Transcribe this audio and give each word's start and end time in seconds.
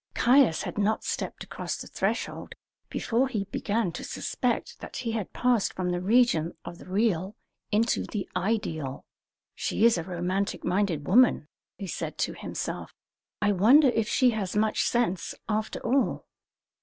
Caius 0.15 0.63
had 0.63 0.79
not 0.79 1.03
stepped 1.03 1.43
across 1.43 1.77
the 1.77 1.85
threshold 1.85 2.55
before 2.89 3.27
he 3.27 3.43
began 3.43 3.91
to 3.91 4.03
suspect 4.03 4.79
that 4.79 4.95
he 4.97 5.11
had 5.11 5.31
passed 5.31 5.73
from 5.75 5.91
the 5.91 6.01
region 6.01 6.57
of 6.65 6.79
the 6.79 6.87
real 6.87 7.35
into 7.71 8.05
the 8.05 8.27
ideal. 8.35 9.05
"She 9.53 9.85
is 9.85 9.99
a 9.99 10.03
romantic 10.03 10.63
minded 10.65 11.05
woman," 11.07 11.47
he 11.77 11.85
said 11.85 12.17
to 12.17 12.33
himself. 12.33 12.95
"I 13.43 13.51
wonder 13.51 13.89
if 13.89 14.09
she 14.09 14.31
has 14.31 14.55
much 14.55 14.81
sense, 14.81 15.35
after 15.47 15.79
all?" 15.81 16.25